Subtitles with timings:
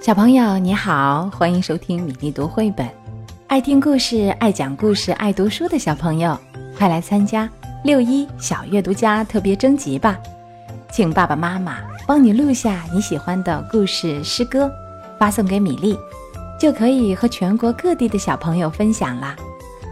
[0.00, 2.88] 小朋友你好，欢迎收听米粒读绘本。
[3.48, 6.38] 爱听故事、爱讲故事、爱读书的小朋友，
[6.78, 7.50] 快来参加
[7.82, 10.16] 六一小阅读家特别征集吧！
[10.92, 14.70] 请爸爸妈妈帮你录下你喜欢的故事、诗歌，
[15.18, 15.98] 发送给米粒，
[16.60, 19.34] 就可以和全国各地的小朋友分享啦。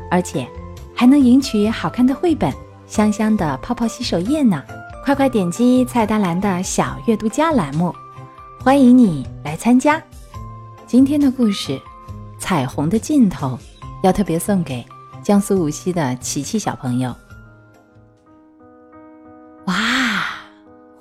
[0.09, 0.47] 而且
[0.95, 2.51] 还能赢取好看的绘本、
[2.87, 4.63] 香香的泡泡洗手液呢！
[5.05, 7.93] 快快点击菜单栏的小阅读家栏目。
[8.67, 10.03] 欢迎你来参加
[10.89, 11.71] 今天的故事
[12.37, 13.51] 《彩虹的尽头》，
[14.03, 14.85] 要特别送给
[15.23, 17.15] 江苏无锡的琪琪小朋友。
[19.67, 19.73] 哇，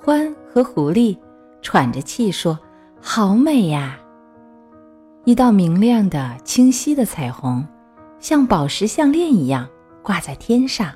[0.00, 1.18] 欢和狐狸
[1.60, 2.56] 喘着气说
[3.02, 3.98] ：“好美呀！”
[5.26, 7.66] 一道明亮的、清晰的彩虹，
[8.20, 9.68] 像宝石项链一样
[10.04, 10.92] 挂在天上。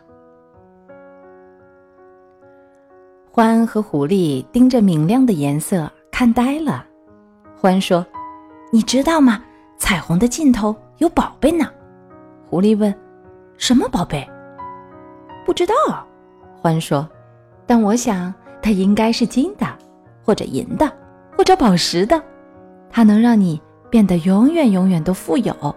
[3.28, 5.90] 欢和狐狸盯着明亮的颜色。
[6.20, 6.84] 看呆了，
[7.56, 8.06] 欢说
[8.70, 9.42] ：“你知道吗？
[9.78, 11.66] 彩虹的尽头有宝贝呢。”
[12.46, 12.94] 狐狸问
[13.56, 14.28] ：“什么宝贝？”
[15.46, 15.74] 不知道，
[16.60, 17.08] 欢说
[17.66, 19.66] ：“但我想它应该是金的，
[20.22, 20.92] 或者银的，
[21.38, 22.22] 或者宝石的。
[22.90, 25.74] 它能让你变得永远永远都富有。”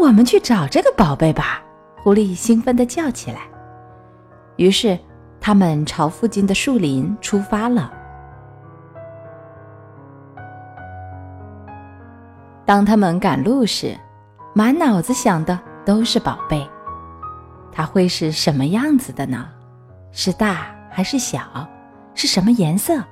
[0.00, 1.62] 我们去找这个宝贝吧！
[2.02, 3.40] 狐狸兴奋地叫起来。
[4.56, 4.98] 于是，
[5.38, 7.92] 他们朝附近的树林出发了。
[12.68, 13.96] 当他们赶路时，
[14.52, 16.68] 满脑子想的都是宝贝。
[17.72, 19.48] 它会是什么样子的呢？
[20.12, 21.40] 是大还是小？
[22.12, 23.02] 是什么颜色？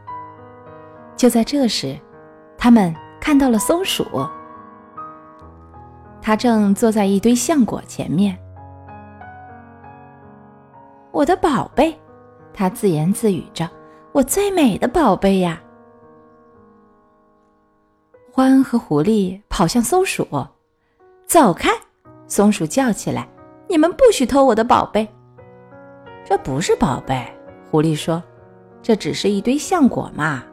[1.17, 1.99] 就在这时，
[2.59, 4.05] 他们看到了松鼠。
[6.21, 8.37] 它正坐在一堆橡果前面。
[11.13, 11.99] 我的宝贝，
[12.53, 13.67] 它自言自语着
[14.13, 15.59] ：“我最美的宝贝呀！”
[18.37, 20.29] 獾和狐狸跑向松鼠，
[21.27, 21.71] 走开！
[22.27, 23.27] 松鼠叫起来
[23.67, 25.09] ：“你们不许偷我的宝贝！”
[26.23, 27.27] 这不是宝贝，
[27.71, 28.23] 狐狸说
[28.83, 30.45] ：“这只是一堆橡果嘛。”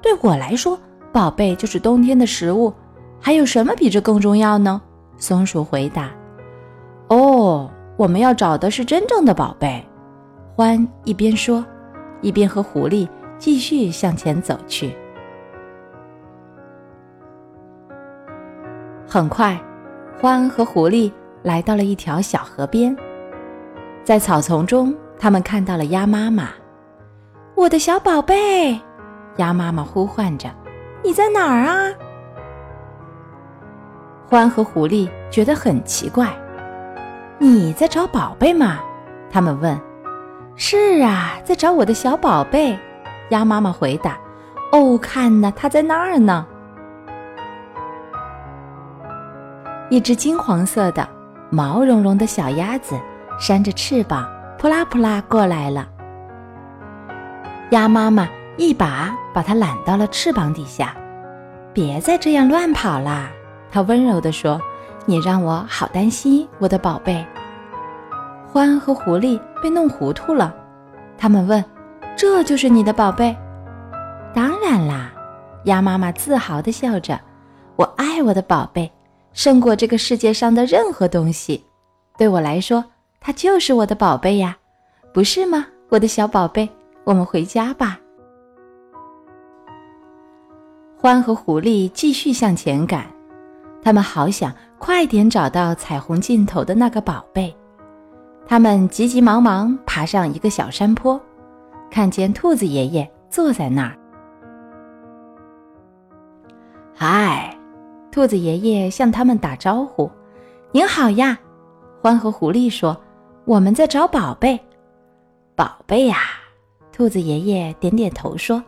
[0.00, 0.78] 对我来说，
[1.12, 2.72] 宝贝就是冬天的食物，
[3.20, 4.80] 还有什么比这更重要呢？
[5.16, 6.12] 松鼠回答
[7.10, 9.84] ：“哦，我们要找的是真正的宝贝。”
[10.54, 11.64] 獾一边说，
[12.20, 14.94] 一边和狐狸继续向前走去。
[19.12, 19.60] 很快，
[20.22, 21.12] 獾和狐狸
[21.42, 22.96] 来到了一条小河边，
[24.02, 26.48] 在草丛中，他们看到了鸭妈妈。
[27.54, 28.80] “我的小宝贝！”
[29.36, 30.48] 鸭妈妈呼唤着
[31.04, 31.92] ，“你在哪儿啊？”
[34.30, 36.34] 獾和狐狸觉得很奇怪
[37.36, 38.80] ，“你在找宝贝吗？”
[39.30, 39.78] 他们问。
[40.56, 42.78] “是啊，在找我的小宝贝。”
[43.28, 44.16] 鸭妈妈回答。
[44.72, 46.46] “哦，看呐，它在那儿呢。”
[49.92, 51.06] 一只金黄色的、
[51.50, 52.98] 毛茸茸的小鸭子
[53.38, 54.26] 扇着翅膀，
[54.58, 55.86] 扑啦扑啦过来了。
[57.72, 58.26] 鸭妈妈
[58.56, 60.96] 一把把它揽到了翅膀底下，
[61.74, 63.28] 别再这样乱跑啦！
[63.70, 64.58] 它温柔地说
[65.04, 67.22] ：“你让我好担心，我的宝贝。”
[68.50, 70.54] 獾和狐狸被弄糊涂了，
[71.18, 71.62] 他们问
[72.16, 73.36] ：“这就是你的宝贝
[74.32, 75.12] ？”“当然啦！”
[75.64, 77.20] 鸭妈妈自豪地笑着
[77.76, 78.90] ，“我爱我的宝贝。”
[79.32, 81.64] 胜过这个世界上的任何东西，
[82.16, 82.84] 对我来说，
[83.20, 84.56] 它就是我的宝贝呀，
[85.12, 86.68] 不是吗，我的小宝贝？
[87.04, 87.98] 我们回家吧。
[91.00, 93.06] 獾和狐狸继续向前赶，
[93.82, 97.54] 他们好想快点找到彩虹尽头的那个宝贝。
[98.46, 101.20] 他们急急忙忙爬上一个小山坡，
[101.90, 103.98] 看见兔子爷爷坐在那儿。
[108.12, 110.08] 兔子爷爷向他们打招呼
[110.70, 111.36] ：“您好呀！”
[112.02, 112.94] 獾和狐狸说
[113.46, 114.60] ：“我们在找宝贝。
[115.56, 116.18] ”“宝贝呀！”
[116.92, 118.62] 兔子爷爷点点头说：“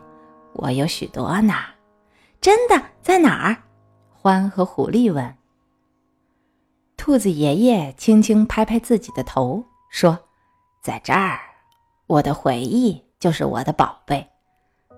[0.53, 1.53] 我有许多呢。
[2.41, 2.81] ”“真的？
[3.03, 3.55] 在哪儿？”
[4.23, 5.35] 獾和狐狸问。
[6.97, 10.17] 兔子爷爷轻轻拍拍自己的头说
[10.81, 11.39] ：“在这儿，
[12.07, 14.27] 我的回忆就是我的宝贝，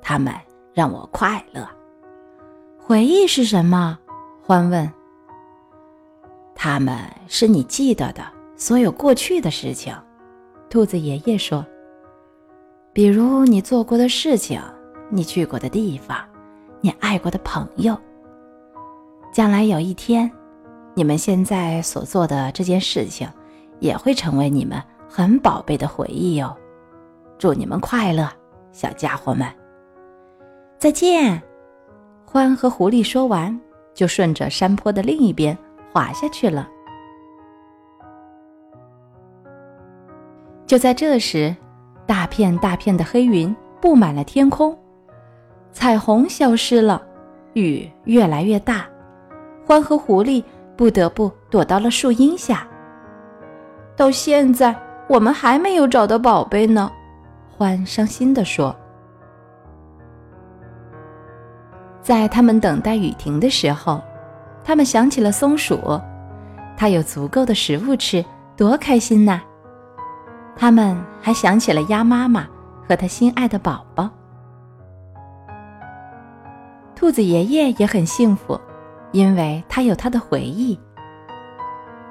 [0.02, 0.34] 它们
[0.74, 1.68] 让我快乐。
[2.80, 4.00] 回忆是什么？”
[4.48, 4.90] 欢问
[6.56, 6.98] ：“他们
[7.28, 8.24] 是你记得的
[8.56, 9.94] 所有过去的事情。”
[10.72, 11.66] 兔子爷爷说
[12.96, 14.62] ：“比如你做过的事情，
[15.10, 16.18] 你去过的地方，
[16.80, 17.98] 你爱过的朋友。
[19.34, 20.32] 将来有一天，
[20.94, 23.28] 你们现在所做的这件事情，
[23.82, 26.56] 也会成为你们很宝贝的回忆哟。
[27.38, 28.32] 祝你们快乐，
[28.72, 29.46] 小家伙们！
[30.80, 31.44] 再见。”
[32.26, 33.60] 獾和狐狸说完，
[33.98, 35.58] 就顺着山坡的另一边
[35.92, 36.70] 滑下去了。
[40.68, 41.56] 就在这时，
[42.06, 44.78] 大片大片的黑云布满了天空，
[45.72, 47.02] 彩虹消失了，
[47.54, 48.86] 雨越来越大，
[49.66, 50.44] 獾和狐狸
[50.76, 52.68] 不得不躲到了树荫下。
[53.96, 54.76] 到现在，
[55.10, 56.92] 我们还没有找到宝贝呢，
[57.58, 58.76] 獾伤心地说。
[62.08, 64.02] 在他们等待雨停的时候，
[64.64, 66.00] 他们想起了松鼠，
[66.78, 68.24] 它有足够的食物吃，
[68.56, 69.42] 多开心呐！
[70.56, 72.48] 他们还想起了鸭妈妈
[72.88, 74.10] 和他心爱的宝宝。
[76.96, 78.58] 兔子爷爷也很幸福，
[79.12, 80.80] 因为他有他的回忆。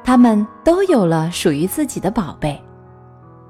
[0.05, 2.63] 他们都有了属于自己的宝贝。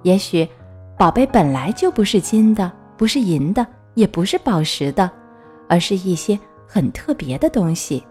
[0.02, 0.48] 也许，
[0.96, 5.10] 宝贝本来就不是金的，不是银的，也不是宝石的，
[5.68, 8.04] 而是一些很特别的东西。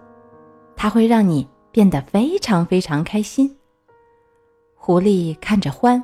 [0.75, 3.55] 它会让你变得非常非常开心。
[4.75, 6.01] 狐狸看着獾。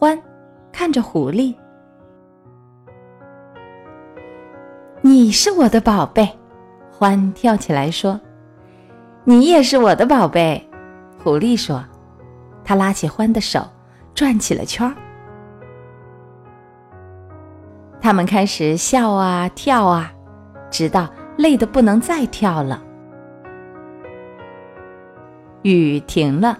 [0.00, 0.20] 獾
[0.72, 1.54] 看着狐狸，
[5.00, 6.28] 你是我的宝贝。
[6.98, 8.20] 獾跳起来说
[9.24, 10.62] ：“你也是我的宝贝。”
[11.22, 11.82] 狐狸说
[12.64, 13.66] ：“他拉起獾的手，
[14.14, 14.94] 转起了圈儿。”
[18.00, 20.12] 他们开始笑啊跳啊，
[20.74, 22.82] 直到累得不能再跳了。
[25.62, 26.58] 雨停了，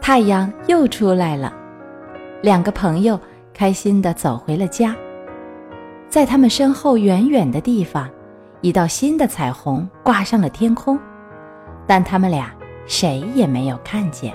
[0.00, 1.54] 太阳又出来了。
[2.42, 3.18] 两个朋友
[3.54, 4.96] 开心地走回了家，
[6.08, 8.10] 在他们身后远远的地方，
[8.62, 10.98] 一道新的彩虹挂上了天空，
[11.86, 12.52] 但他们俩
[12.88, 14.34] 谁也没有看见。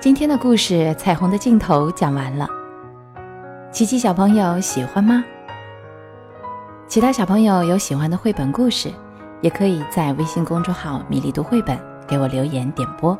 [0.00, 2.46] 今天的故事《彩虹的尽头》讲完了，
[3.74, 5.24] 琪琪小朋友喜欢吗？
[6.86, 8.88] 其他小朋友有喜欢的绘本故事，
[9.40, 11.76] 也可以在微信公众号“米粒读绘本”。
[12.06, 13.18] 给我留言点播。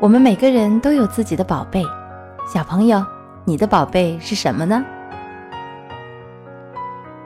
[0.00, 1.84] 我们每个人都有自己的宝贝，
[2.52, 3.06] 小朋友，
[3.44, 4.84] 你的宝贝是什么呢？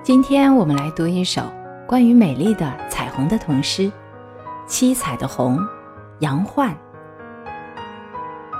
[0.03, 1.41] 今天我们来读一首
[1.87, 3.85] 关于美丽的彩虹的童诗
[4.67, 5.57] 《七彩的虹》，
[6.19, 6.77] 杨焕。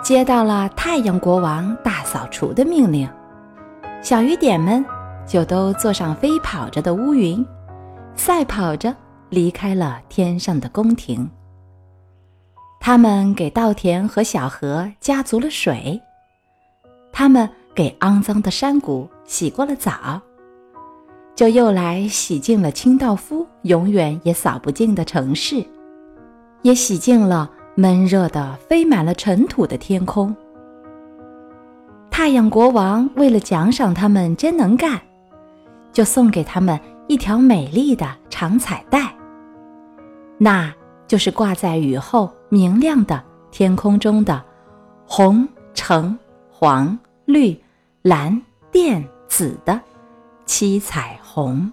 [0.03, 3.09] 接到了太阳国王大扫除的命令，
[4.03, 4.85] 小雨点们
[5.27, 7.45] 就都坐上飞跑着的乌云，
[8.15, 8.95] 赛跑着。
[9.31, 11.27] 离开了天上的宫廷。
[12.79, 15.99] 他们给稻田和小河加足了水，
[17.11, 20.21] 他们给肮脏的山谷洗过了澡，
[21.35, 25.65] 就又来洗净了清道夫永远也扫不净的城市，
[26.61, 30.35] 也洗净了闷热的飞满了尘土的天空。
[32.11, 35.01] 太阳国王为了奖赏他们真能干，
[35.93, 36.79] 就送给他们
[37.09, 39.13] 一条美丽的长彩带。
[40.39, 40.73] 那
[41.09, 44.43] 就是挂在雨后明亮的天空中的
[45.07, 46.17] 红、橙、
[46.51, 47.59] 黄、绿、
[48.03, 48.41] 蓝、
[48.71, 49.81] 靛、紫的
[50.45, 51.73] 七彩虹。